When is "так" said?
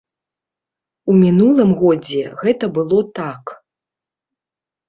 3.21-3.43